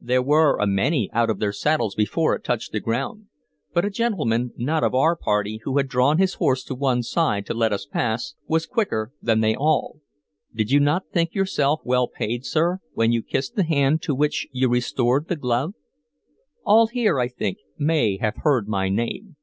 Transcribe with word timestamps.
There 0.00 0.20
were 0.20 0.58
a 0.58 0.66
many 0.66 1.08
out 1.12 1.30
of 1.30 1.38
their 1.38 1.52
saddles 1.52 1.94
before 1.94 2.34
it 2.34 2.42
touched 2.42 2.72
the 2.72 2.80
ground, 2.80 3.26
but 3.72 3.84
a 3.84 3.88
gentleman, 3.90 4.52
not 4.56 4.82
of 4.82 4.96
our 4.96 5.14
party, 5.14 5.60
who 5.62 5.76
had 5.76 5.86
drawn 5.86 6.18
his 6.18 6.34
horse 6.34 6.64
to 6.64 6.74
one 6.74 7.04
side 7.04 7.46
to 7.46 7.54
let 7.54 7.72
us 7.72 7.86
pass, 7.86 8.34
was 8.48 8.66
quicker 8.66 9.12
than 9.22 9.38
they 9.42 9.54
all. 9.54 10.00
Did 10.52 10.72
you 10.72 10.80
not 10.80 11.10
think 11.12 11.36
yourself 11.36 11.82
well 11.84 12.08
paid, 12.08 12.44
sir, 12.44 12.80
when 12.94 13.12
you 13.12 13.22
kissed 13.22 13.54
the 13.54 13.62
hand 13.62 14.02
to 14.02 14.14
which 14.16 14.48
you 14.50 14.68
restored 14.68 15.28
the 15.28 15.36
glove? 15.36 15.74
All 16.64 16.88
here, 16.88 17.20
I 17.20 17.28
think, 17.28 17.58
may 17.78 18.16
have 18.16 18.38
heard 18.38 18.66
my 18.66 18.88
name. 18.88 19.36